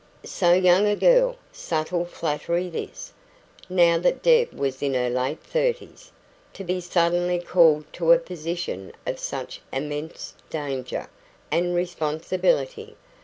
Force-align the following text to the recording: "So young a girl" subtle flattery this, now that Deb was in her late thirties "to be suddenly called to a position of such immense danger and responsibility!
"So 0.25 0.53
young 0.53 0.87
a 0.87 0.95
girl" 0.95 1.35
subtle 1.51 2.05
flattery 2.05 2.69
this, 2.69 3.13
now 3.69 3.99
that 3.99 4.23
Deb 4.23 4.51
was 4.51 4.81
in 4.81 4.95
her 4.95 5.11
late 5.11 5.43
thirties 5.43 6.11
"to 6.53 6.63
be 6.63 6.81
suddenly 6.81 7.37
called 7.37 7.85
to 7.93 8.11
a 8.11 8.17
position 8.17 8.93
of 9.05 9.19
such 9.19 9.61
immense 9.71 10.33
danger 10.49 11.07
and 11.51 11.75
responsibility! 11.75 12.95